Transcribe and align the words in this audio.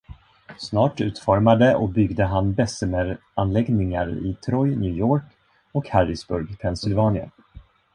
Snart 0.57 1.01
utformade 1.01 1.75
och 1.75 1.89
byggde 1.89 2.23
han 2.25 2.53
Bessemer-anläggningar 2.53 4.09
i 4.09 4.35
Troy, 4.35 4.75
New 4.75 4.91
York 4.97 5.23
och 5.71 5.89
Harrisburg, 5.89 6.59
Pennsylvania. 6.59 7.29